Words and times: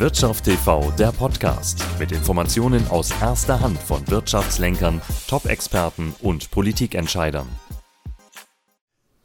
Wirtschaft 0.00 0.44
TV, 0.44 0.90
der 0.98 1.12
Podcast 1.12 1.84
mit 1.98 2.10
Informationen 2.12 2.86
aus 2.88 3.12
erster 3.20 3.60
Hand 3.60 3.78
von 3.78 4.06
Wirtschaftslenkern, 4.08 5.00
Top-Experten 5.28 6.14
und 6.20 6.50
Politikentscheidern. 6.50 7.46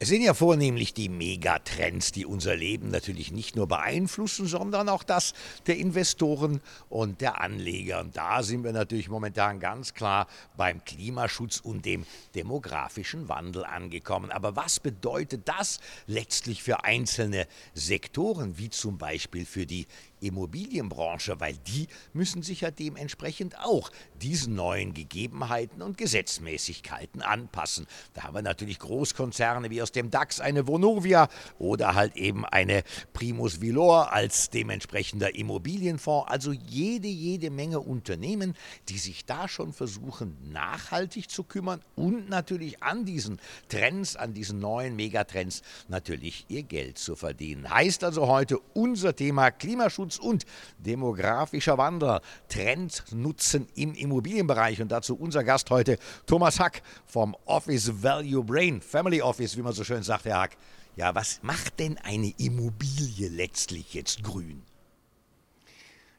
Es 0.02 0.08
sind 0.08 0.22
ja 0.22 0.34
vornehmlich 0.34 0.94
die 0.94 1.10
Megatrends, 1.10 2.14
die 2.14 2.26
unser 2.26 2.56
Leben 2.56 2.90
natürlich 2.90 3.34
nicht 3.34 3.58
nur 3.58 3.68
beeinflussen, 3.68 4.48
sondern 4.48 4.88
auch 4.88 5.04
das 5.04 5.34
der 5.68 5.76
Investoren 5.76 6.62
und 6.88 7.20
der 7.20 7.42
Anleger. 7.42 8.00
Und 8.00 8.16
da 8.16 8.42
sind 8.42 8.64
wir 8.64 8.72
natürlich 8.72 9.10
momentan 9.10 9.60
ganz 9.60 9.94
klar 9.94 10.28
beim 10.56 10.86
Klimaschutz 10.86 11.60
und 11.60 11.84
dem 11.84 12.06
demografischen 12.34 13.28
Wandel 13.28 13.66
angekommen. 13.66 14.32
Aber 14.32 14.56
was 14.56 14.80
bedeutet 14.80 15.50
das 15.50 15.82
letztlich 16.08 16.64
für 16.64 16.86
einzelne 16.86 17.46
Sektoren, 17.74 18.58
wie 18.58 18.70
zum 18.70 18.98
Beispiel 18.98 19.46
für 19.46 19.66
die 19.66 19.86
Immobilienbranche, 20.22 21.40
weil 21.40 21.58
die 21.58 21.88
müssen 22.14 22.44
sich 22.44 22.62
ja 22.62 22.72
dementsprechend 22.72 23.60
auch 23.60 23.92
diesen 24.22 24.56
neuen 24.56 24.94
Gegebenheiten 24.94 25.82
und 25.82 25.98
Gesetzmäßigkeiten 25.98 27.22
anpassen. 27.22 27.88
Da 28.14 28.24
haben 28.24 28.36
wir 28.36 28.42
natürlich 28.42 28.80
Großkonzerne 28.80 29.70
wie 29.70 29.82
aus 29.82 29.89
dem 29.92 30.10
DAX 30.10 30.40
eine 30.40 30.68
Vonovia 30.68 31.28
oder 31.58 31.96
halt 31.96 32.16
eben 32.16 32.46
eine 32.46 32.84
Primus 33.14 33.62
Vilor 33.62 34.14
als 34.14 34.50
dementsprechender 34.50 35.36
Immobilienfonds. 35.36 36.30
Also 36.30 36.52
jede, 36.52 37.08
jede 37.08 37.50
Menge 37.50 37.80
Unternehmen, 37.80 38.56
die 38.90 38.98
sich 38.98 39.26
da 39.26 39.48
schon 39.48 39.74
versuchen, 39.74 40.38
nachhaltig 40.52 41.30
zu 41.30 41.44
kümmern 41.44 41.82
und 41.96 42.30
natürlich 42.30 42.84
an 42.84 43.06
diesen 43.06 43.40
Trends, 43.68 44.16
an 44.16 44.34
diesen 44.34 44.60
neuen 44.60 44.96
Megatrends 44.96 45.62
natürlich 45.88 46.46
ihr 46.48 46.64
Geld 46.64 46.98
zu 46.98 47.16
verdienen. 47.16 47.70
Heißt 47.70 48.04
also 48.04 48.28
heute 48.28 48.60
unser 48.74 49.16
Thema 49.16 49.52
Klimaschutz 49.52 49.80
Klimaschutz 49.80 50.18
und 50.18 50.46
demografischer 50.78 51.78
Wandel, 51.78 52.20
Trendnutzen 52.48 53.68
im 53.76 53.94
Immobilienbereich. 53.94 54.82
Und 54.82 54.92
dazu 54.92 55.16
unser 55.16 55.44
Gast 55.44 55.70
heute, 55.70 55.98
Thomas 56.26 56.60
Hack 56.60 56.82
vom 57.06 57.36
Office 57.46 58.04
Value 58.04 58.44
Brain, 58.44 58.82
Family 58.82 59.22
Office, 59.22 59.58
wie 59.58 59.62
man 59.62 59.74
so 59.74 59.79
schön 59.84 60.04
sagt, 60.04 60.26
Herr 60.26 60.40
Hack. 60.40 60.58
Ja, 60.96 61.16
was 61.16 61.42
macht 61.44 61.80
denn 61.80 61.98
eine 61.98 62.34
Immobilie 62.38 63.30
letztlich 63.30 63.94
jetzt 63.94 64.24
grün? 64.24 64.64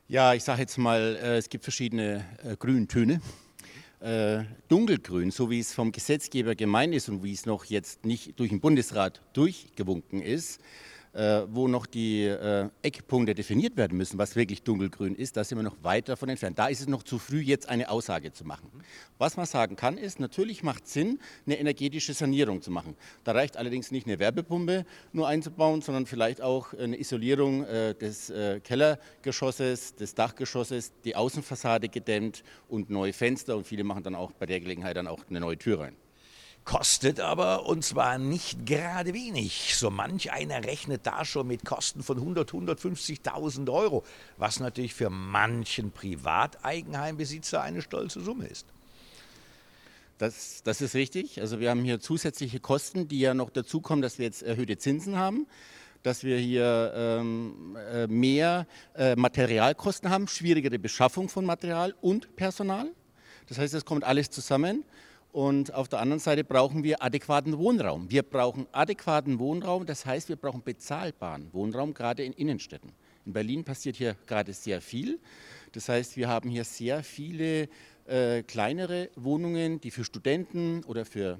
Ja, 0.08 0.34
ich 0.34 0.42
sage 0.42 0.62
jetzt 0.62 0.78
mal, 0.78 1.18
äh, 1.22 1.36
es 1.36 1.48
gibt 1.48 1.64
verschiedene 1.64 2.24
äh, 2.42 2.56
Grüntöne. 2.56 3.20
Äh, 4.00 4.44
dunkelgrün, 4.68 5.30
so 5.30 5.50
wie 5.50 5.60
es 5.60 5.74
vom 5.74 5.92
Gesetzgeber 5.92 6.54
gemeint 6.54 6.94
ist 6.94 7.10
und 7.10 7.22
wie 7.22 7.32
es 7.32 7.44
noch 7.44 7.66
jetzt 7.66 8.06
nicht 8.06 8.38
durch 8.40 8.48
den 8.48 8.60
Bundesrat 8.60 9.20
durchgewunken 9.34 10.22
ist, 10.22 10.60
äh, 11.12 11.42
wo 11.48 11.68
noch 11.68 11.86
die 11.86 12.24
äh, 12.24 12.68
Eckpunkte 12.82 13.34
definiert 13.34 13.76
werden 13.76 13.96
müssen, 13.96 14.18
was 14.18 14.36
wirklich 14.36 14.62
dunkelgrün 14.62 15.14
ist, 15.14 15.36
da 15.36 15.44
sind 15.44 15.58
wir 15.58 15.62
noch 15.62 15.76
weit 15.82 16.08
davon 16.08 16.28
entfernt. 16.28 16.58
Da 16.58 16.68
ist 16.68 16.80
es 16.80 16.86
noch 16.86 17.02
zu 17.02 17.18
früh, 17.18 17.40
jetzt 17.40 17.68
eine 17.68 17.90
Aussage 17.90 18.32
zu 18.32 18.44
machen. 18.44 18.70
Was 19.18 19.36
man 19.36 19.46
sagen 19.46 19.76
kann, 19.76 19.98
ist, 19.98 20.20
natürlich 20.20 20.62
macht 20.62 20.84
es 20.86 20.92
Sinn, 20.92 21.18
eine 21.46 21.58
energetische 21.58 22.14
Sanierung 22.14 22.62
zu 22.62 22.70
machen. 22.70 22.96
Da 23.24 23.32
reicht 23.32 23.56
allerdings 23.56 23.90
nicht 23.90 24.06
eine 24.06 24.18
Werbepumpe 24.18 24.84
nur 25.12 25.28
einzubauen, 25.28 25.82
sondern 25.82 26.06
vielleicht 26.06 26.40
auch 26.42 26.74
eine 26.74 26.98
Isolierung 26.98 27.64
äh, 27.64 27.94
des 27.94 28.30
äh, 28.30 28.60
Kellergeschosses, 28.60 29.96
des 29.96 30.14
Dachgeschosses, 30.14 30.92
die 31.04 31.16
Außenfassade 31.16 31.88
gedämmt 31.88 32.42
und 32.68 32.90
neue 32.90 33.12
Fenster 33.12 33.56
und 33.56 33.66
viele 33.66 33.84
machen 33.84 34.02
dann 34.02 34.14
auch 34.14 34.32
bei 34.32 34.46
der 34.46 34.60
Gelegenheit 34.60 34.96
dann 34.96 35.06
auch 35.06 35.24
eine 35.28 35.40
neue 35.40 35.58
Tür 35.58 35.80
rein 35.80 35.96
kostet 36.70 37.18
aber 37.18 37.66
und 37.66 37.84
zwar 37.84 38.16
nicht 38.18 38.64
gerade 38.64 39.12
wenig. 39.12 39.74
So 39.74 39.90
manch 39.90 40.30
einer 40.30 40.62
rechnet 40.62 41.04
da 41.04 41.24
schon 41.24 41.48
mit 41.48 41.64
Kosten 41.64 42.04
von 42.04 42.18
100, 42.18 42.52
150.000 42.52 43.72
Euro, 43.72 44.04
was 44.36 44.60
natürlich 44.60 44.94
für 44.94 45.10
manchen 45.10 45.90
Privateigenheimbesitzer 45.90 47.60
eine 47.60 47.82
stolze 47.82 48.20
Summe 48.20 48.46
ist. 48.46 48.66
Das, 50.18 50.62
das 50.62 50.80
ist 50.80 50.94
richtig. 50.94 51.40
Also 51.40 51.58
wir 51.58 51.70
haben 51.70 51.82
hier 51.82 51.98
zusätzliche 51.98 52.60
Kosten, 52.60 53.08
die 53.08 53.18
ja 53.18 53.34
noch 53.34 53.50
dazu 53.50 53.80
kommen, 53.80 54.00
dass 54.00 54.18
wir 54.18 54.26
jetzt 54.26 54.42
erhöhte 54.42 54.78
Zinsen 54.78 55.16
haben 55.16 55.48
dass 56.02 56.24
wir 56.24 56.38
hier 56.38 56.94
ähm, 56.96 57.76
äh, 57.92 58.06
mehr 58.06 58.66
äh, 58.94 59.16
Materialkosten 59.16 60.08
haben, 60.08 60.28
schwierigere 60.28 60.78
Beschaffung 60.78 61.28
von 61.28 61.44
Material 61.44 61.94
und 62.00 62.36
Personal. 62.36 62.86
Das 63.48 63.58
heißt, 63.58 63.74
es 63.74 63.84
kommt 63.84 64.04
alles 64.04 64.30
zusammen. 64.30 64.84
Und 65.32 65.72
auf 65.74 65.88
der 65.88 66.00
anderen 66.00 66.18
Seite 66.18 66.42
brauchen 66.42 66.82
wir 66.82 67.00
adäquaten 67.02 67.56
Wohnraum. 67.56 68.10
Wir 68.10 68.24
brauchen 68.24 68.66
adäquaten 68.72 69.38
Wohnraum, 69.38 69.86
das 69.86 70.04
heißt, 70.04 70.28
wir 70.28 70.34
brauchen 70.36 70.64
bezahlbaren 70.64 71.52
Wohnraum, 71.52 71.94
gerade 71.94 72.24
in 72.24 72.32
Innenstädten. 72.32 72.90
In 73.24 73.32
Berlin 73.32 73.62
passiert 73.62 73.94
hier 73.96 74.16
gerade 74.26 74.52
sehr 74.52 74.80
viel. 74.80 75.20
Das 75.72 75.88
heißt, 75.88 76.16
wir 76.16 76.28
haben 76.28 76.50
hier 76.50 76.64
sehr 76.64 77.04
viele 77.04 77.68
äh, 78.08 78.42
kleinere 78.42 79.08
Wohnungen, 79.14 79.80
die 79.80 79.92
für 79.92 80.04
Studenten 80.04 80.82
oder 80.84 81.04
für 81.04 81.38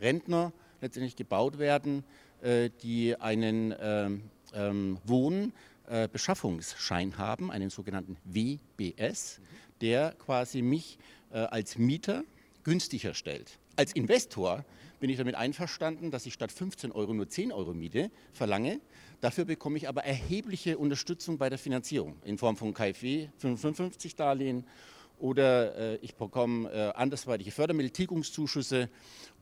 Rentner 0.00 0.52
letztendlich 0.80 1.14
gebaut 1.14 1.60
werden, 1.60 2.02
äh, 2.42 2.70
die 2.82 3.14
einen 3.20 3.72
ähm, 3.80 4.22
ähm, 4.52 4.98
Wohnbeschaffungsschein 5.04 7.10
äh, 7.10 7.14
haben, 7.14 7.52
einen 7.52 7.70
sogenannten 7.70 8.16
WBS, 8.24 9.40
der 9.80 10.16
quasi 10.18 10.62
mich 10.62 10.98
äh, 11.30 11.38
als 11.38 11.78
Mieter 11.78 12.24
günstiger 12.64 13.14
stellt. 13.14 13.58
Als 13.76 13.92
Investor 13.92 14.64
bin 15.00 15.10
ich 15.10 15.16
damit 15.16 15.36
einverstanden, 15.36 16.10
dass 16.10 16.26
ich 16.26 16.34
statt 16.34 16.50
15 16.50 16.92
Euro 16.92 17.14
nur 17.14 17.28
10 17.28 17.52
Euro 17.52 17.72
Miete 17.74 18.10
verlange. 18.32 18.80
Dafür 19.20 19.44
bekomme 19.44 19.78
ich 19.78 19.88
aber 19.88 20.04
erhebliche 20.04 20.78
Unterstützung 20.78 21.38
bei 21.38 21.48
der 21.48 21.58
Finanzierung 21.58 22.16
in 22.24 22.38
Form 22.38 22.56
von 22.56 22.74
KfW 22.74 23.28
55 23.38 24.16
Darlehen 24.16 24.64
oder 25.18 25.76
äh, 25.76 25.96
ich 25.96 26.14
bekomme 26.14 26.70
äh, 26.70 26.92
andersweitige 26.94 27.50
Fördermittel, 27.50 27.90
Tilgungszuschüsse 27.90 28.88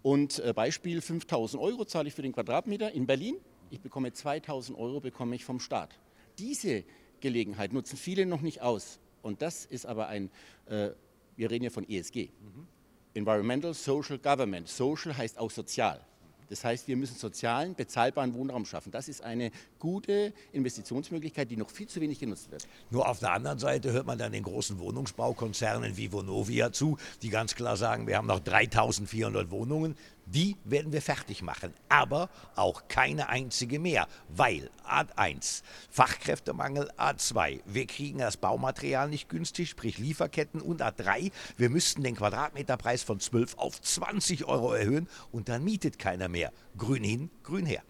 und 0.03 0.39
äh, 0.39 0.53
Beispiel 0.55 1.01
5000 1.01 1.63
Euro 1.63 1.85
zahle 1.85 2.09
ich 2.09 2.15
für 2.15 2.23
den 2.23 2.33
Quadratmeter 2.33 2.93
in 2.93 3.07
Berlin. 3.07 3.37
Ich 3.71 3.81
bekomme 3.81 4.13
2000 4.13 4.79
Euro 4.79 5.01
bekomme 5.01 5.35
ich 5.35 5.45
vom 5.45 5.61
Staat. 5.61 5.99
Diese 6.39 6.85
Gelegenheit 7.21 7.73
nutzen 7.73 7.97
viele 7.97 8.27
noch 8.27 8.41
nicht 8.41 8.63
aus. 8.63 9.01
Und 9.23 9.43
das 9.43 9.65
ist 9.65 9.87
aber 9.87 10.09
ein, 10.09 10.31
äh, 10.67 10.91
wir 11.37 11.51
reden 11.51 11.65
ja 11.65 11.71
von 11.71 11.89
ESG. 11.89 12.29
Mhm. 12.29 12.69
Environmental 13.17 13.73
Social 13.73 14.19
Government. 14.19 14.69
Social 14.69 15.17
heißt 15.17 15.39
auch 15.39 15.51
sozial. 15.51 16.01
Das 16.49 16.63
heißt, 16.65 16.87
wir 16.87 16.97
müssen 16.97 17.17
sozialen, 17.17 17.75
bezahlbaren 17.75 18.35
Wohnraum 18.35 18.65
schaffen. 18.65 18.93
Das 18.93 19.09
ist 19.09 19.21
eine 19.21 19.51
gute 19.79 20.33
Investitionsmöglichkeit, 20.53 21.51
die 21.51 21.57
noch 21.57 21.71
viel 21.71 21.89
zu 21.89 22.01
wenig 22.01 22.21
genutzt 22.21 22.53
wird. 22.53 22.69
Nur 22.91 23.09
auf 23.09 23.19
der 23.19 23.33
anderen 23.33 23.59
Seite 23.59 23.91
hört 23.93 24.07
man 24.07 24.19
dann 24.19 24.31
den 24.31 24.45
großen 24.45 24.79
Wohnungsbaukonzernen 24.79 25.97
wie 25.97 26.13
Vonovia 26.13 26.71
zu, 26.71 26.99
die 27.23 27.31
ganz 27.31 27.55
klar 27.57 27.77
sagen, 27.77 28.07
wir 28.07 28.17
haben 28.17 28.29
noch 28.29 28.41
3400 28.41 29.51
Wohnungen. 29.51 29.97
Die 30.29 30.57
werden 30.65 30.93
wir 30.93 31.03
fertig 31.03 31.43
machen, 31.43 31.73
aber 31.89 32.29
auch 32.57 32.89
keine 32.89 33.29
einzige 33.29 33.79
mehr, 33.79 34.09
weil 34.29 34.71
A1, 34.85 35.63
Fachkräftemangel, 35.89 36.91
A2, 36.99 37.61
wir 37.65 37.87
kriegen 37.87 38.19
das 38.19 38.37
Baumaterial 38.37 39.09
nicht 39.09 39.29
günstig, 39.29 39.71
sprich 39.71 39.99
Lieferketten 39.99 40.61
und 40.61 40.83
A3, 40.83 41.31
wir 41.57 41.71
müssten 41.71 42.03
den 42.03 42.17
Quadratmeterpreis 42.17 43.05
von 43.05 43.21
12 43.21 43.57
auf 43.57 43.81
20 43.81 44.47
Euro 44.47 44.73
erhöhen 44.73 45.09
und 45.31 45.49
dann 45.49 45.63
mietet 45.63 46.01
keiner 46.01 46.29
mehr. 46.29 46.53
Grün 46.77 47.05
hin, 47.05 47.31
grün 47.45 47.67
her. 47.67 47.85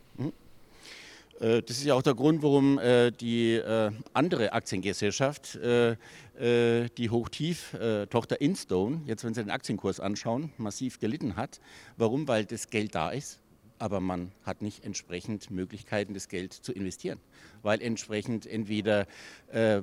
Äh, 1.41 1.63
das 1.63 1.79
ist 1.79 1.85
ja 1.85 1.95
auch 1.95 2.03
der 2.03 2.15
Grund, 2.15 2.43
warum 2.43 2.79
äh, 2.79 3.11
die 3.11 3.55
äh, 3.55 3.91
andere 4.13 4.53
Aktiengesellschaft, 4.53 5.59
die 6.39 7.11
Hochtief-Tochter 7.11 8.43
Instone, 8.43 9.01
jetzt 9.07 9.25
wenn 9.25 9.33
Sie 9.33 9.43
den 9.43 9.51
Aktienkurs 9.51 10.01
anschauen, 10.01 10.53
massiv 10.59 11.01
gelitten 11.01 11.37
hat. 11.37 11.63
Warum? 11.97 12.29
Weil 12.29 12.45
das 12.45 12.69
Geld 12.69 12.95
da 12.95 13.09
ist, 13.09 13.41
aber 13.79 14.01
man 14.01 14.33
hat 14.45 14.61
nicht 14.61 14.85
entsprechend 14.85 15.51
Möglichkeiten, 15.51 16.13
das 16.13 16.29
Geld 16.29 16.53
zu 16.53 16.75
investieren. 16.75 17.19
Weil 17.63 17.81
entsprechend 17.81 18.45
entweder 18.45 19.07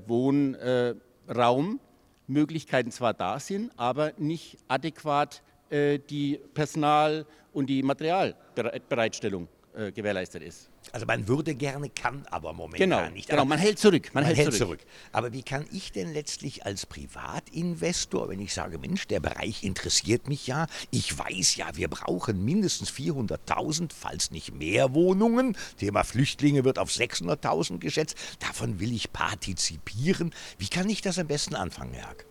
Wohnraummöglichkeiten 0.05 2.91
zwar 2.91 3.15
da 3.15 3.39
sind, 3.39 3.71
aber 3.75 4.13
nicht 4.19 4.59
adäquat 4.67 5.41
die 5.71 6.39
Personal- 6.53 7.25
und 7.51 7.65
die 7.65 7.81
Materialbereitstellung 7.81 9.47
gewährleistet 9.73 10.43
ist. 10.43 10.69
Also 10.91 11.05
man 11.05 11.27
würde 11.27 11.55
gerne, 11.55 11.89
kann 11.89 12.25
aber 12.29 12.53
momentan 12.53 12.89
genau, 12.89 13.09
nicht. 13.09 13.29
Genau, 13.29 13.45
man 13.45 13.57
hält 13.57 13.79
zurück. 13.79 14.11
Man, 14.13 14.23
man 14.23 14.25
hält, 14.25 14.37
hält 14.37 14.53
zurück. 14.53 14.81
zurück. 14.81 14.91
Aber 15.11 15.33
wie 15.33 15.43
kann 15.43 15.65
ich 15.71 15.91
denn 15.91 16.13
letztlich 16.13 16.65
als 16.65 16.85
Privatinvestor, 16.85 18.29
wenn 18.29 18.39
ich 18.39 18.53
sage, 18.53 18.77
Mensch, 18.77 19.07
der 19.07 19.19
Bereich 19.19 19.63
interessiert 19.63 20.27
mich 20.27 20.47
ja, 20.47 20.67
ich 20.91 21.17
weiß 21.17 21.55
ja, 21.55 21.75
wir 21.75 21.87
brauchen 21.87 22.43
mindestens 22.43 22.91
400.000, 22.91 23.91
falls 23.97 24.31
nicht 24.31 24.53
mehr 24.53 24.93
Wohnungen. 24.93 25.57
Thema 25.77 26.03
Flüchtlinge 26.03 26.63
wird 26.63 26.79
auf 26.79 26.89
600.000 26.89 27.79
geschätzt. 27.79 28.17
Davon 28.39 28.79
will 28.79 28.93
ich 28.93 29.13
partizipieren. 29.13 30.33
Wie 30.57 30.67
kann 30.67 30.89
ich 30.89 31.01
das 31.01 31.17
am 31.17 31.27
besten 31.27 31.55
anfangen, 31.55 31.93
Herr 31.93 32.09
Hack? 32.09 32.25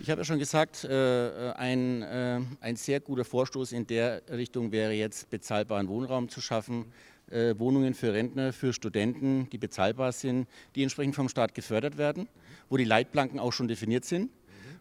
Ich 0.00 0.10
habe 0.10 0.20
ja 0.20 0.24
schon 0.24 0.38
gesagt, 0.38 0.84
äh, 0.84 1.52
ein, 1.56 2.02
äh, 2.02 2.40
ein 2.60 2.76
sehr 2.76 3.00
guter 3.00 3.24
Vorstoß 3.24 3.72
in 3.72 3.86
der 3.86 4.22
Richtung 4.28 4.72
wäre 4.72 4.92
jetzt 4.92 5.30
bezahlbaren 5.30 5.88
Wohnraum 5.88 6.28
zu 6.28 6.40
schaffen. 6.40 6.86
äh, 7.30 7.58
Wohnungen 7.58 7.94
für 7.94 8.12
Rentner, 8.12 8.52
für 8.52 8.74
Studenten, 8.74 9.48
die 9.50 9.56
bezahlbar 9.56 10.12
sind, 10.12 10.46
die 10.74 10.82
entsprechend 10.82 11.14
vom 11.14 11.30
Staat 11.30 11.54
gefördert 11.54 11.96
werden, 11.96 12.28
wo 12.68 12.76
die 12.76 12.84
Leitplanken 12.84 13.38
auch 13.38 13.52
schon 13.52 13.66
definiert 13.66 14.04
sind. 14.04 14.30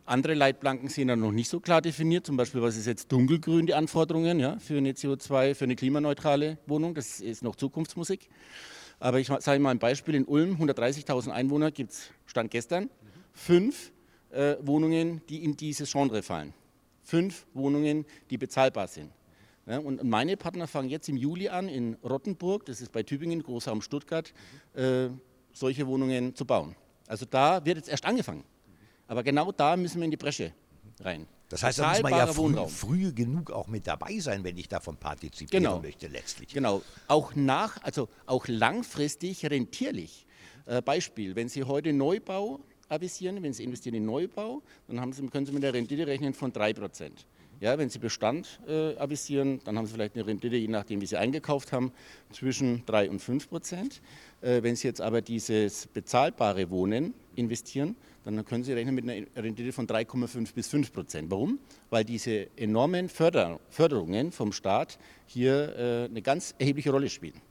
Andere 0.06 0.33
Leitplanken 0.33 0.89
sind 0.89 1.07
dann 1.07 1.21
noch 1.21 1.31
nicht 1.31 1.48
so 1.48 1.62
klar 1.62 1.81
definiert. 1.81 2.25
Zum 2.25 2.36
Beispiel, 2.36 2.62
was 2.62 2.75
ist 2.75 2.86
jetzt 2.86 3.09
dunkelgrün, 3.12 3.66
die 3.66 3.74
Anforderungen 3.74 4.39
ja, 4.42 4.59
für 4.59 4.77
eine 4.77 4.92
CO2, 4.92 5.56
für 5.56 5.63
eine 5.63 5.77
klimaneutrale 5.77 6.57
Wohnung. 6.68 6.94
Das 6.95 7.21
ist 7.21 7.44
noch 7.44 7.56
Zukunftsmusik. 7.56 8.27
Aber 9.00 9.19
ich 9.19 9.27
sage 9.27 9.59
mal 9.59 9.71
ein 9.71 9.80
Beispiel. 9.80 10.16
In 10.16 10.25
Ulm, 10.25 10.57
130.000 10.62 11.30
Einwohner, 11.30 11.71
gibt 11.71 11.92
es, 11.92 12.09
Stand 12.25 12.51
gestern, 12.51 12.89
fünf 13.31 13.93
äh, 14.33 14.57
Wohnungen, 14.62 15.21
die 15.30 15.44
in 15.44 15.56
dieses 15.56 15.91
Genre 15.91 16.21
fallen. 16.24 16.53
Fünf 17.03 17.45
Wohnungen, 17.53 18.06
die 18.30 18.38
bezahlbar 18.38 18.88
sind. 18.88 19.12
Ja, 19.65 19.80
und 19.80 20.03
meine 20.03 20.35
Partner 20.35 20.68
fangen 20.68 20.89
jetzt 20.89 21.07
im 21.07 21.15
Juli 21.15 21.47
an, 21.47 21.69
in 21.69 21.95
Rottenburg, 22.03 22.65
das 22.65 22.81
ist 22.81 22.91
bei 22.91 23.03
Tübingen, 23.03 23.41
Großraum 23.41 23.81
Stuttgart, 23.81 24.33
äh, 24.74 25.07
solche 25.53 25.88
Wohnungen 25.88 26.35
zu 26.35 26.45
bauen. 26.45 26.75
Also 27.07 27.25
da 27.25 27.63
wird 27.63 27.77
jetzt 27.77 27.89
erst 27.89 28.06
angefangen. 28.06 28.44
Aber 29.07 29.24
genau 29.24 29.51
da 29.51 29.77
müssen 29.77 30.00
wir 30.00 30.06
in 30.06 30.12
die 30.12 30.18
Bresche 30.18 30.51
rein. 31.00 31.27
Das 31.50 31.62
heißt, 31.62 31.80
da 31.80 31.89
muss 31.89 32.01
man 32.01 32.12
ja 32.13 32.27
früh, 32.27 32.56
früh, 32.68 33.13
genug 33.13 33.51
auch 33.51 33.68
mit 33.68 33.85
dabei 33.85 34.18
sein, 34.19 34.44
wenn 34.44 34.57
ich 34.57 34.68
davon 34.68 34.97
partizipieren 34.97 35.63
genau. 35.63 35.80
möchte 35.80 36.07
letztlich. 36.07 36.50
Genau, 36.50 36.81
auch 37.07 37.35
nach, 37.35 37.81
also 37.83 38.09
auch 38.25 38.47
langfristig 38.47 39.45
rentierlich. 39.45 40.25
Äh, 40.65 40.81
Beispiel, 40.81 41.35
wenn 41.35 41.50
Sie 41.50 41.63
heute 41.63 41.94
Neubau 41.94 42.59
avisieren, 42.89 43.41
wenn 43.44 43.53
Sie 43.53 43.63
investieren 43.63 43.95
in 43.95 44.06
Neubau, 44.06 44.62
dann 44.88 45.13
Sie, 45.13 45.25
können 45.27 45.45
Sie 45.45 45.51
mit 45.51 45.63
der 45.63 45.74
Rendite 45.74 46.07
rechnen 46.07 46.33
von 46.33 46.51
3%. 46.51 47.12
Ja, 47.59 47.77
wenn 47.77 47.89
Sie 47.89 48.00
Bestand 48.00 48.59
äh, 48.68 48.97
avisieren, 48.97 49.62
dann 49.63 49.77
haben 49.77 49.85
Sie 49.85 49.94
vielleicht 49.94 50.15
eine 50.15 50.25
Rendite, 50.25 50.57
je 50.57 50.68
nachdem, 50.68 51.00
wie 51.00 51.06
Sie 51.06 51.15
eingekauft 51.15 51.71
haben, 51.71 51.94
zwischen 52.31 52.85
3 52.85 53.09
und 53.09 53.19
5 53.19 53.50
Prozent. 53.50 54.01
Äh, 54.41 54.62
wenn 54.63 54.75
Sie 54.75 54.88
jetzt 54.88 55.00
aber 55.00 55.21
dieses 55.21 55.88
bezahlbare 55.88 56.69
Wohnen 56.69 57.13
investieren, 57.35 57.95
dann 58.25 58.44
können 58.45 58.63
Sie 58.63 58.74
rechnen 58.74 58.95
mit 58.95 59.09
einer 59.09 59.25
Rendite 59.35 59.71
von 59.71 59.88
3,5 59.88 60.53
bis 60.53 60.68
5 60.68 60.91
Prozent. 60.91 61.31
Warum? 61.31 61.59
Weil 61.89 62.03
diese 62.03 62.47
enormen 62.57 63.07
Förder 63.07 63.59
Förderungen 63.69 64.31
vom 64.31 64.51
Staat 64.51 64.97
hier 65.25 65.75
äh, 65.77 66.06
eine 66.09 66.21
ganz 66.21 66.56
erhebliche 66.57 66.91
Rolle 66.91 67.09
spielen. 67.09 67.41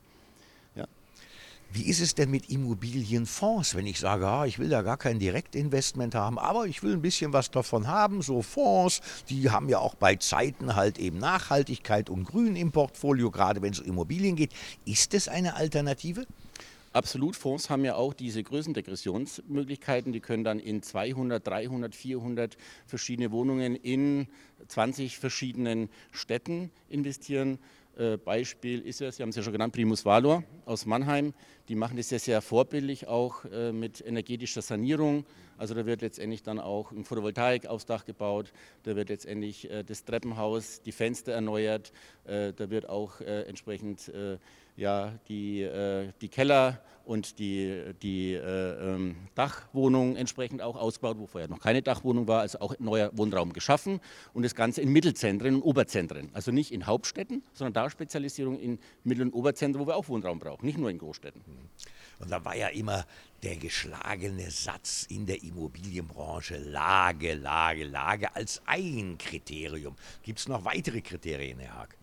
Wie 1.75 1.85
ist 1.85 2.03
es 2.03 2.15
denn 2.15 2.31
mit 2.31 2.51
Immobilienfonds, 2.51 3.75
wenn 3.75 3.87
ich 3.87 3.99
sage, 3.99 4.27
ah, 4.27 4.45
ich 4.45 4.59
will 4.59 4.69
da 4.69 4.83
gar 4.83 4.99
kein 4.99 5.19
Direktinvestment 5.19 6.15
haben, 6.15 6.39
aber 6.39 6.67
ich 6.67 6.83
will 6.83 6.93
ein 6.93 7.01
bisschen 7.01 7.33
was 7.33 7.51
davon 7.51 7.87
haben, 7.87 8.21
so 8.21 8.43
Fonds, 8.43 9.01
die 9.31 9.49
haben 9.49 9.71
ja 9.71 9.79
auch 9.79 9.95
bei 9.95 10.17
Zeiten 10.17 10.77
halt 10.77 10.99
eben 10.99 11.17
Nachhaltigkeit 11.17 12.11
und 12.11 12.25
Grün 12.25 12.57
im 12.57 12.73
Portfolio, 12.73 13.31
gerade 13.31 13.63
wenn 13.63 13.73
es 13.73 13.81
um 13.81 13.87
Immobilien 13.87 14.37
geht. 14.37 14.51
Ist 14.85 15.15
es 15.15 15.29
eine 15.29 15.57
Alternative? 15.57 16.27
Absolut, 16.93 17.37
Fonds 17.37 17.71
haben 17.71 17.87
ja 17.87 17.95
auch 17.95 18.13
diese 18.13 18.43
Größendegressionsmöglichkeiten. 18.43 20.13
Die 20.13 20.21
können 20.21 20.45
dann 20.45 20.59
in 20.59 20.83
200, 20.83 21.47
300, 21.47 21.95
400 21.95 22.59
verschiedene 22.87 23.31
Wohnungen 23.31 23.77
in 23.77 24.27
20 24.69 25.17
verschiedenen 25.17 25.89
Städten 26.11 26.71
investieren. 26.91 27.59
Äh, 27.97 28.17
Beispiel 28.17 28.81
ist 28.81 29.01
ja, 29.01 29.13
Sie 29.13 29.23
haben 29.23 29.31
es 29.31 29.37
ja 29.37 29.43
schon 29.43 29.53
genannt, 29.53 29.75
Primus 29.75 30.05
Valor 30.05 30.43
aus 30.65 30.87
Mannheim. 30.87 31.35
Die 31.69 31.75
machen 31.75 31.97
das 31.97 32.11
ja 32.11 32.19
sehr 32.19 32.41
vorbildlich 32.41 33.07
auch 33.07 33.45
äh, 33.45 33.73
mit 33.73 34.05
energetischer 34.05 34.63
Sanierung. 34.63 35.25
Also 35.63 35.75
da 35.75 35.87
wird 35.87 36.03
letztendlich 36.03 36.43
dann 36.43 36.59
auch 36.59 36.91
ein 36.91 37.05
Photovoltaik 37.05 37.67
aufs 37.67 37.87
Dach 37.87 38.05
gebaut, 38.05 38.53
da 38.83 38.97
wird 38.97 39.11
letztendlich 39.11 39.71
äh, 39.71 39.85
das 39.85 40.05
Treppenhaus, 40.05 40.83
die 40.83 40.91
Fenster 40.91 41.31
erneuert, 41.31 41.93
da 42.25 42.71
wird 42.71 42.89
auch 42.89 43.21
entsprechend 43.21 44.11
ja, 44.77 45.13
die, 45.29 45.69
die 46.21 46.29
Keller 46.29 46.81
und 47.05 47.39
die, 47.39 47.95
die 48.03 48.35
äh, 48.35 48.95
ähm, 48.95 49.17
Dachwohnung 49.35 50.17
entsprechend 50.17 50.63
auch 50.63 50.77
ausgebaut, 50.77 51.17
wo 51.19 51.27
vorher 51.27 51.49
noch 51.49 51.61
keine 51.61 51.83
Dachwohnung 51.83 52.29
war, 52.29 52.41
also 52.41 52.61
auch 52.61 52.79
neuer 52.79 53.11
Wohnraum 53.15 53.53
geschaffen 53.53 54.01
und 54.35 54.45
das 54.45 54.55
Ganze 54.55 54.81
in 54.83 54.91
Mittelzentren 54.91 55.57
und 55.57 55.63
Oberzentren. 55.63 56.31
Also 56.33 56.53
nicht 56.53 56.73
in 56.73 56.87
Hauptstädten, 56.87 57.43
sondern 57.53 57.73
da 57.73 57.91
Spezialisierung 57.91 58.59
in 58.59 58.79
Mittel- 59.05 59.23
und 59.23 59.33
Oberzentren, 59.33 59.83
wo 59.83 59.89
wir 59.89 59.97
auch 59.97 60.09
Wohnraum 60.09 60.39
brauchen, 60.39 60.65
nicht 60.65 60.79
nur 60.79 60.91
in 60.91 60.99
Großstädten. 60.99 61.43
Und 62.23 62.31
da 62.31 62.45
war 62.45 62.57
ja 62.57 62.69
immer 62.69 63.05
der 63.43 63.57
geschlagene 63.57 64.49
Satz 64.51 65.07
in 65.09 65.27
der 65.27 65.43
Immobilienbranche 65.43 66.57
Lage, 66.57 67.35
Lage, 67.35 67.85
Lage 67.85 68.35
als 68.35 68.63
ein 68.65 69.19
Kriterium. 69.19 69.97
Gibt 70.23 70.39
es 70.39 70.49
noch 70.49 70.65
weitere 70.65 71.01
Kriterien, 71.01 71.59
Herr 71.59 71.75
Haag? 71.75 71.97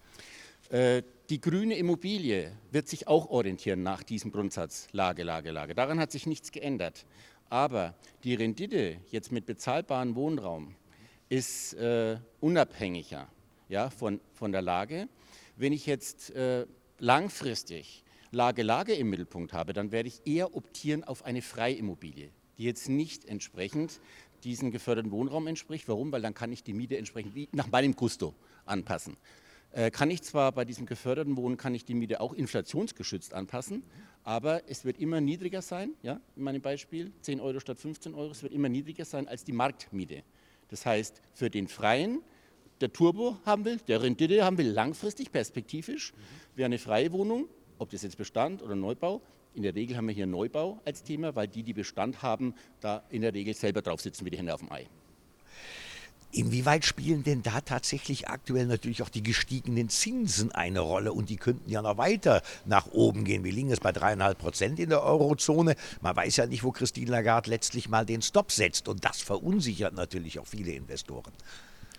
Äh, 0.70 1.04
die 1.30 1.40
grüne 1.40 1.76
Immobilie 1.78 2.52
wird 2.72 2.90
sich 2.90 3.08
auch 3.08 3.30
orientieren 3.30 3.82
nach 3.82 4.04
diesem 4.04 4.32
Grundsatz 4.32 4.88
Lage, 4.92 5.24
Lage, 5.24 5.52
Lage. 5.52 5.74
Daran 5.74 6.00
hat 6.00 6.12
sich 6.12 6.28
nichts 6.28 6.52
geändert. 6.52 7.06
Aber 7.50 7.96
die 8.24 8.36
Rendite 8.36 8.98
jetzt 9.10 9.32
mit 9.32 9.46
bezahlbarem 9.46 10.16
Wohnraum 10.16 10.76
ist 11.30 11.74
äh, 11.76 12.18
unabhängiger 12.42 13.28
ja, 13.70 13.90
von, 13.90 14.20
von 14.34 14.52
der 14.52 14.62
Lage. 14.62 15.08
Wenn 15.56 15.72
ich 15.72 15.86
jetzt 15.86 16.32
äh, 16.32 16.66
langfristig 17.00 18.04
Lage, 18.32 18.64
Lage 18.64 18.94
im 18.94 19.10
Mittelpunkt 19.10 19.54
habe, 19.54 19.74
dann 19.74 19.92
werde 19.92 20.08
ich 20.10 20.22
eher 20.26 20.56
optieren 20.56 21.04
auf 21.04 21.26
eine 21.26 21.42
Freimmobilie, 21.42 22.30
die 22.58 22.64
jetzt 22.64 22.90
nicht 22.90 23.26
entsprechend 23.26 24.00
diesen 24.44 24.72
geförderten 24.72 25.12
Wohnraum 25.12 25.48
entspricht. 25.48 25.88
Warum? 25.88 26.12
Weil 26.12 26.22
dann 26.22 26.34
kann 26.34 26.52
ich 26.52 26.64
die 26.64 26.74
Miete 26.74 26.98
entsprechend 26.98 27.54
nach 27.54 27.72
meinem 27.72 27.96
Gusto 27.96 28.36
anpassen. 28.66 29.18
Äh, 29.72 29.92
kann 29.92 30.10
ich 30.10 30.24
zwar 30.24 30.52
bei 30.52 30.66
diesem 30.66 30.86
geförderten 30.86 31.38
Wohnen, 31.38 31.58
kann 31.58 31.76
ich 31.76 31.86
die 31.86 31.94
Miete 31.94 32.22
auch 32.22 32.34
inflationsgeschützt 32.34 33.34
anpassen, 33.34 33.84
aber 34.24 34.68
es 34.68 34.84
wird 34.84 35.00
immer 35.00 35.22
niedriger 35.22 35.62
sein, 35.62 35.94
ja, 36.02 36.20
in 36.36 36.44
meinem 36.44 36.62
Beispiel 36.62 37.12
10 37.22 37.40
Euro 37.40 37.60
statt 37.60 37.78
15 37.78 38.16
Euro, 38.16 38.32
es 38.32 38.42
wird 38.42 38.54
immer 38.54 38.70
niedriger 38.70 39.06
sein 39.06 39.28
als 39.28 39.44
die 39.44 39.52
Marktmiete. 39.52 40.24
Das 40.70 40.86
heißt, 40.86 41.22
für 41.34 41.50
den 41.52 41.68
Freien, 41.68 42.22
der 42.82 42.92
Turbo 42.94 43.38
haben 43.46 43.66
will, 43.66 43.78
der 43.88 44.02
Rendite 44.02 44.44
haben 44.44 44.58
will, 44.58 44.70
langfristig, 44.70 45.32
perspektivisch, 45.32 46.14
wäre 46.56 46.66
eine 46.66 46.80
freie 46.80 47.12
Wohnung, 47.12 47.48
ob 47.80 47.90
das 47.90 48.04
jetzt 48.04 48.18
Bestand 48.18 48.62
oder 48.62 48.76
Neubau, 48.76 49.22
in 49.56 49.64
der 49.64 49.74
Regel 49.74 49.98
haben 49.98 50.08
wir 50.08 50.14
hier 50.14 50.28
Neubau 50.28 50.80
als 50.86 51.04
Thema, 51.04 51.36
weil 51.36 51.48
die, 51.48 51.64
die 51.64 51.74
Bestand 51.74 52.22
haben, 52.22 52.54
da 52.82 53.04
in 53.10 53.24
der 53.24 53.34
Regel 53.34 53.56
selber 53.56 53.82
drauf 53.82 54.02
sitzen 54.02 54.26
wie 54.26 54.30
die 54.30 54.38
Hände 54.38 54.54
auf 54.54 54.60
dem 54.60 54.72
Ei. 54.72 54.88
Inwieweit 56.32 56.86
spielen 56.86 57.24
denn 57.24 57.42
da 57.42 57.60
tatsächlich 57.62 58.28
aktuell 58.28 58.68
natürlich 58.68 59.02
auch 59.02 59.10
die 59.10 59.24
gestiegenen 59.24 59.90
Zinsen 59.90 60.52
eine 60.52 60.82
Rolle? 60.82 61.12
Und 61.12 61.32
die 61.32 61.38
könnten 61.38 61.68
ja 61.68 61.82
noch 61.82 61.98
weiter 61.98 62.44
nach 62.66 62.92
oben 62.92 63.24
gehen. 63.24 63.44
Wir 63.44 63.52
liegen 63.52 63.70
jetzt 63.70 63.82
bei 63.82 63.92
dreieinhalb 63.92 64.38
Prozent 64.38 64.78
in 64.78 64.90
der 64.90 65.02
Eurozone. 65.02 65.76
Man 66.02 66.16
weiß 66.16 66.38
ja 66.38 66.46
nicht, 66.46 66.64
wo 66.64 66.72
Christine 66.72 67.10
Lagarde 67.10 67.50
letztlich 67.50 67.90
mal 67.90 68.06
den 68.06 68.22
Stopp 68.22 68.52
setzt. 68.52 68.88
Und 68.88 69.06
das 69.06 69.22
verunsichert 69.22 69.96
natürlich 69.96 70.38
auch 70.38 70.46
viele 70.46 70.74
Investoren. 70.74 71.34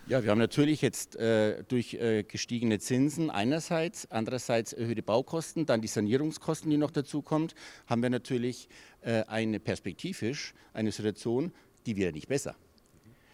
Ja, 0.07 0.23
wir 0.23 0.31
haben 0.31 0.39
natürlich 0.39 0.81
jetzt 0.81 1.15
äh, 1.15 1.63
durch 1.63 1.93
äh, 1.93 2.23
gestiegene 2.23 2.79
Zinsen 2.79 3.29
einerseits, 3.29 4.09
andererseits 4.09 4.73
erhöhte 4.73 5.03
Baukosten, 5.03 5.65
dann 5.65 5.81
die 5.81 5.87
Sanierungskosten, 5.87 6.69
die 6.69 6.77
noch 6.77 6.91
dazu 6.91 7.21
kommt, 7.21 7.55
haben 7.87 8.01
wir 8.01 8.09
natürlich 8.09 8.67
äh, 9.01 9.23
eine 9.23 9.59
perspektivisch 9.59 10.53
eine 10.73 10.91
Situation, 10.91 11.53
die 11.85 11.95
wird 11.95 12.15
nicht 12.15 12.27
besser. 12.27 12.55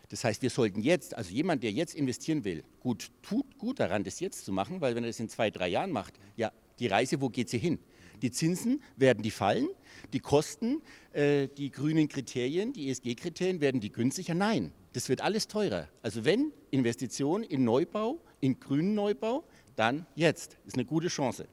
Das 0.10 0.24
heißt, 0.24 0.42
wir 0.42 0.50
sollten 0.50 0.82
jetzt, 0.82 1.16
also 1.16 1.32
jemand, 1.32 1.64
der 1.64 1.72
jetzt 1.72 1.96
investieren 1.96 2.44
will, 2.44 2.64
gut 2.80 3.12
tut 3.22 3.58
gut 3.58 3.80
daran, 3.80 4.04
das 4.04 4.20
jetzt 4.20 4.46
zu 4.46 4.52
machen, 4.52 4.80
weil 4.80 4.96
wenn 4.96 5.04
er 5.04 5.10
das 5.10 5.20
in 5.20 5.30
zwei, 5.30 5.50
drei 5.50 5.70
Jahren 5.70 5.92
macht, 5.92 6.14
ja, 6.36 6.52
die 6.80 6.88
Reise, 6.88 7.22
wo 7.22 7.30
geht 7.30 7.50
sie 7.50 7.58
hin? 7.58 7.80
Die 8.22 8.32
Zinsen 8.32 8.82
werden 8.96 9.22
die 9.22 9.32
fallen, 9.32 9.68
die 10.14 10.20
Kosten, 10.20 10.82
äh, 11.14 11.48
die 11.48 11.72
grünen 11.72 12.08
Kriterien, 12.08 12.74
die 12.74 12.90
ESG-Kriterien 12.90 13.62
werden 13.62 13.82
die 13.82 13.92
günstiger? 13.92 14.34
Nein, 14.34 14.72
das 14.98 15.10
wird 15.10 15.22
alles 15.22 15.48
teurer. 15.48 15.88
Also 16.02 16.26
wenn 16.26 16.52
Investition 16.72 17.44
in 17.44 17.64
Neubau, 17.64 18.18
in 18.40 18.60
grünen 18.60 18.96
Neubau, 18.96 19.44
dann 19.76 20.08
jetzt. 20.16 20.54
Das 20.54 20.70
ist 20.70 20.74
eine 20.74 20.86
gute 20.86 21.08
Chance. 21.08 21.46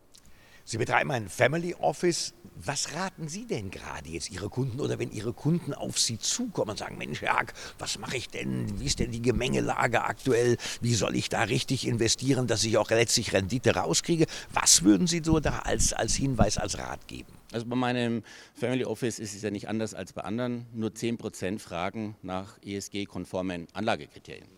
Sie 0.67 0.79
betreiben 0.79 1.11
ein 1.11 1.29
Family 1.29 1.75
Office. 1.75 2.33
Was 2.57 2.95
raten 2.95 3.29
Sie 3.29 3.47
denn 3.47 3.71
gerade 3.71 4.09
jetzt 4.09 4.31
Ihre 4.31 4.49
Kunden 4.49 4.81
oder 4.81 4.99
wenn 4.99 5.11
Ihre 5.11 5.35
Kunden 5.35 5.75
auf 5.75 5.99
Sie 5.99 6.19
zukommen 6.19 6.71
und 6.71 6.79
sagen, 6.79 6.97
Mensch, 6.97 7.21
Herr 7.21 7.45
was 7.79 7.99
mache 7.99 8.17
ich 8.17 8.29
denn? 8.29 8.81
Wie 8.81 8.87
ist 8.87 8.99
denn 8.99 9.11
die 9.11 9.21
Gemengelage 9.21 10.03
aktuell? 10.03 10.57
Wie 10.81 10.95
soll 10.95 11.17
ich 11.17 11.29
da 11.29 11.43
richtig 11.43 11.87
investieren, 11.87 12.47
dass 12.47 12.65
ich 12.65 12.79
auch 12.79 12.89
letztlich 12.89 13.35
Rendite 13.35 13.75
rauskriege? 13.75 14.25
Was 14.55 14.85
würden 14.85 15.07
Sie 15.07 15.21
so 15.23 15.39
da 15.39 15.59
als, 15.59 15.93
als 15.93 16.15
Hinweis, 16.15 16.57
als 16.57 16.79
Rat 16.79 17.09
geben? 17.09 17.31
Also 17.53 17.67
bei 17.67 17.77
meinem 17.77 18.23
Family 18.55 18.87
Office 18.87 19.19
ist 19.19 19.35
es 19.35 19.43
ja 19.43 19.51
nicht 19.51 19.69
anders 19.69 19.93
als 19.93 20.15
bei 20.15 20.23
anderen. 20.23 20.65
Nur 20.73 20.91
10% 20.91 21.59
fragen 21.59 22.17
nach 22.23 22.57
ESG-konformen 22.65 23.67
Anlagekriterien. 23.75 24.49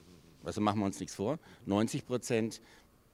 Also 0.45 0.61
machen 0.61 0.79
wir 0.79 0.87
uns 0.87 1.01
nichts 1.01 1.17
vor. 1.17 1.41
90 1.65 2.07
Prozent 2.07 2.61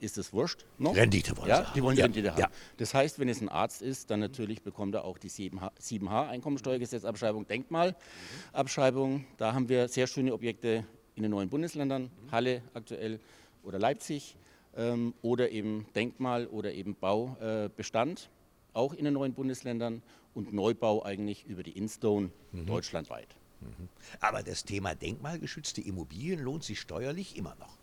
ist 0.02 0.18
es 0.18 0.32
wurscht 0.32 0.64
noch. 0.78 0.96
Rendite 0.96 1.36
wollen 1.36 1.48
ja, 1.48 1.64
sie 1.64 1.72
Die 1.74 1.82
wollen 1.82 1.96
ja. 1.96 2.04
Rendite 2.04 2.32
haben. 2.32 2.40
Ja. 2.40 2.50
Das 2.76 2.92
heißt, 2.94 3.18
wenn 3.18 3.28
es 3.28 3.40
ein 3.40 3.48
Arzt 3.48 3.82
ist, 3.82 4.10
dann 4.10 4.20
natürlich 4.20 4.62
bekommt 4.62 4.94
er 4.94 5.04
auch 5.04 5.18
die 5.18 5.30
7H, 5.30 5.70
7H 5.80 6.28
Einkommensteuergesetzabschreibung, 6.28 7.46
Denkmalabschreibung. 7.46 9.24
Da 9.36 9.54
haben 9.54 9.68
wir 9.68 9.88
sehr 9.88 10.06
schöne 10.06 10.32
Objekte 10.32 10.84
in 11.14 11.22
den 11.22 11.30
neuen 11.30 11.48
Bundesländern, 11.48 12.10
Halle 12.30 12.62
aktuell 12.74 13.20
oder 13.62 13.78
Leipzig. 13.78 14.36
ähm, 14.76 15.14
oder 15.22 15.50
eben 15.50 15.86
Denkmal 15.94 16.46
oder 16.46 16.72
eben 16.72 16.94
Baubestand, 16.94 18.30
auch 18.72 18.94
in 18.94 19.04
den 19.04 19.14
neuen 19.14 19.34
Bundesländern 19.34 20.02
und 20.34 20.52
Neubau 20.52 21.04
eigentlich 21.04 21.44
über 21.46 21.62
die 21.62 21.72
Instone 21.72 22.30
mhm. 22.52 22.66
deutschlandweit. 22.66 23.28
Mhm. 23.60 23.88
Aber 24.20 24.42
das 24.42 24.64
Thema 24.64 24.94
denkmalgeschützte 24.94 25.80
Immobilien 25.80 26.40
lohnt 26.40 26.64
sich 26.64 26.80
steuerlich 26.80 27.36
immer 27.36 27.54
noch. 27.56 27.76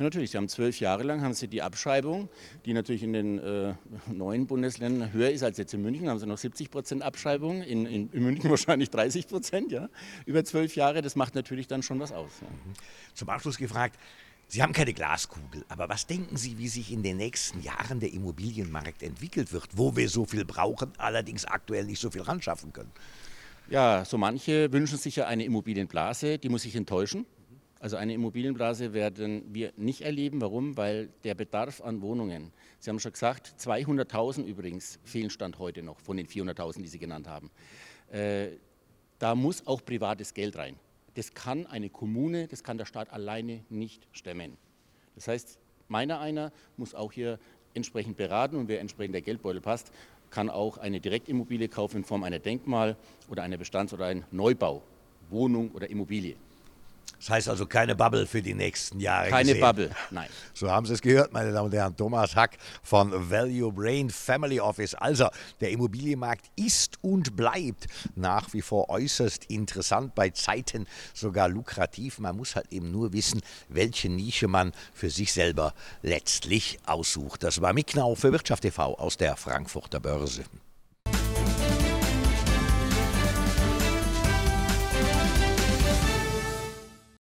Ja, 0.00 0.04
natürlich, 0.04 0.30
Sie 0.30 0.38
haben 0.38 0.48
zwölf 0.48 0.80
Jahre 0.80 1.02
lang 1.02 1.20
haben 1.20 1.34
Sie 1.34 1.46
die 1.46 1.60
Abschreibung, 1.60 2.30
die 2.64 2.72
natürlich 2.72 3.02
in 3.02 3.12
den 3.12 3.38
äh, 3.38 3.74
neuen 4.10 4.46
Bundesländern 4.46 5.12
höher 5.12 5.28
ist 5.28 5.42
als 5.42 5.58
jetzt 5.58 5.74
in 5.74 5.82
München. 5.82 6.08
haben 6.08 6.18
Sie 6.18 6.26
noch 6.26 6.38
70 6.38 6.70
Prozent 6.70 7.02
Abschreibung, 7.02 7.60
in, 7.60 7.84
in, 7.84 8.10
in, 8.10 8.22
München 8.22 8.48
wahrscheinlich 8.50 8.88
30 8.88 9.28
Prozent, 9.28 9.70
ja, 9.72 9.90
über 10.24 10.42
zwölf 10.42 10.74
Jahre. 10.74 11.02
Das 11.02 11.16
macht 11.16 11.34
natürlich 11.34 11.66
dann 11.68 11.82
schon 11.82 12.00
was 12.00 12.12
aus. 12.12 12.30
Ja. 12.40 12.48
Mhm. 12.48 12.72
Zum 13.12 13.28
Abschluss 13.28 13.58
gefragt, 13.58 13.98
Sie 14.48 14.62
haben 14.62 14.72
keine 14.72 14.94
Glaskugel, 14.94 15.66
aber 15.68 15.90
was 15.90 16.06
denken 16.06 16.38
Sie, 16.38 16.56
wie 16.56 16.68
sich 16.68 16.90
in 16.92 17.02
den 17.02 17.18
nächsten 17.18 17.60
Jahren 17.60 18.00
der 18.00 18.10
Immobilienmarkt 18.14 19.02
entwickelt 19.02 19.52
wird, 19.52 19.68
wo 19.76 19.96
wir 19.96 20.08
so 20.08 20.24
viel 20.24 20.46
brauchen, 20.46 20.92
allerdings 20.96 21.44
aktuell 21.44 21.84
nicht 21.84 22.00
so 22.00 22.10
viel 22.10 22.22
ran 22.22 22.40
schaffen 22.40 22.72
können? 22.72 22.90
Ja, 23.68 24.06
so 24.06 24.16
manche 24.16 24.72
wünschen 24.72 24.96
sich 24.96 25.16
ja 25.16 25.26
eine 25.26 25.44
Immobilienblase, 25.44 26.38
die 26.38 26.48
muss 26.48 26.62
sich 26.62 26.74
enttäuschen. 26.74 27.26
Also 27.80 27.96
eine 27.96 28.12
Immobilienblase 28.12 28.92
werden 28.92 29.42
wir 29.54 29.72
nicht 29.76 30.02
erleben. 30.02 30.42
Warum? 30.42 30.76
Weil 30.76 31.08
der 31.24 31.34
Bedarf 31.34 31.80
an 31.80 32.02
Wohnungen, 32.02 32.52
Sie 32.78 32.90
haben 32.90 33.00
schon 33.00 33.12
gesagt, 33.12 33.54
200.000 33.58 34.44
übrigens 34.44 34.98
fehlen 35.02 35.30
Stand 35.30 35.58
heute 35.58 35.82
noch 35.82 35.98
von 35.98 36.18
den 36.18 36.26
400.000, 36.26 36.82
die 36.82 36.88
Sie 36.88 36.98
genannt 36.98 37.26
haben. 37.26 37.50
Äh, 38.12 38.48
da 39.18 39.34
muss 39.34 39.66
auch 39.66 39.82
privates 39.82 40.34
Geld 40.34 40.56
rein. 40.56 40.76
Das 41.14 41.32
kann 41.32 41.66
eine 41.66 41.88
Kommune, 41.88 42.48
das 42.48 42.62
kann 42.62 42.76
der 42.76 42.84
Staat 42.84 43.10
alleine 43.12 43.64
nicht 43.70 44.06
stemmen. 44.12 44.58
Das 45.14 45.26
heißt, 45.26 45.58
meiner 45.88 46.20
einer 46.20 46.52
muss 46.76 46.94
auch 46.94 47.12
hier 47.12 47.38
entsprechend 47.72 48.18
beraten 48.18 48.56
und 48.56 48.68
wer 48.68 48.80
entsprechend 48.80 49.14
der 49.14 49.22
Geldbeutel 49.22 49.62
passt, 49.62 49.90
kann 50.28 50.50
auch 50.50 50.76
eine 50.76 51.00
Direktimmobilie 51.00 51.68
kaufen 51.68 51.98
in 51.98 52.04
Form 52.04 52.24
einer 52.24 52.38
Denkmal- 52.38 52.96
oder 53.28 53.42
einer 53.42 53.56
Bestands- 53.56 53.94
oder 53.94 54.06
ein 54.06 54.24
Neubau, 54.30 54.82
Wohnung 55.30 55.70
oder 55.72 55.88
Immobilie. 55.88 56.36
Das 57.20 57.28
heißt 57.28 57.48
also 57.50 57.66
keine 57.66 57.94
Bubble 57.94 58.26
für 58.26 58.40
die 58.40 58.54
nächsten 58.54 58.98
Jahre. 58.98 59.28
Keine 59.28 59.48
gesehen. 59.48 59.60
Bubble, 59.60 59.90
nein. 60.10 60.28
So 60.54 60.70
haben 60.70 60.86
Sie 60.86 60.94
es 60.94 61.02
gehört, 61.02 61.34
meine 61.34 61.52
Damen 61.52 61.66
und 61.66 61.74
Herren. 61.74 61.94
Thomas 61.94 62.34
Hack 62.34 62.56
von 62.82 63.12
Value 63.30 63.70
Brain 63.70 64.08
Family 64.08 64.58
Office. 64.58 64.94
Also, 64.94 65.28
der 65.60 65.70
Immobilienmarkt 65.70 66.46
ist 66.56 66.98
und 67.02 67.36
bleibt 67.36 67.88
nach 68.16 68.54
wie 68.54 68.62
vor 68.62 68.88
äußerst 68.88 69.44
interessant, 69.50 70.14
bei 70.14 70.30
Zeiten 70.30 70.86
sogar 71.12 71.50
lukrativ. 71.50 72.18
Man 72.20 72.38
muss 72.38 72.56
halt 72.56 72.72
eben 72.72 72.90
nur 72.90 73.12
wissen, 73.12 73.42
welche 73.68 74.08
Nische 74.08 74.48
man 74.48 74.72
für 74.94 75.10
sich 75.10 75.34
selber 75.34 75.74
letztlich 76.00 76.78
aussucht. 76.86 77.42
Das 77.42 77.60
war 77.60 77.74
Micknau 77.74 78.14
für 78.14 78.32
Wirtschaft 78.32 78.62
TV 78.62 78.94
aus 78.94 79.18
der 79.18 79.36
Frankfurter 79.36 80.00
Börse. 80.00 80.44